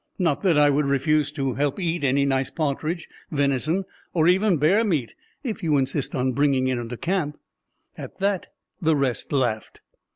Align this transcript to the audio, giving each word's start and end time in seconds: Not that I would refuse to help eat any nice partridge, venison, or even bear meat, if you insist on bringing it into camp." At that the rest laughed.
Not 0.17 0.41
that 0.41 0.57
I 0.57 0.71
would 0.71 0.87
refuse 0.87 1.31
to 1.33 1.53
help 1.53 1.79
eat 1.79 2.03
any 2.03 2.25
nice 2.25 2.49
partridge, 2.49 3.07
venison, 3.29 3.85
or 4.15 4.27
even 4.27 4.57
bear 4.57 4.83
meat, 4.83 5.13
if 5.43 5.61
you 5.61 5.77
insist 5.77 6.15
on 6.15 6.31
bringing 6.33 6.65
it 6.65 6.79
into 6.79 6.97
camp." 6.97 7.37
At 7.95 8.17
that 8.17 8.47
the 8.81 8.95
rest 8.95 9.31
laughed. 9.31 9.81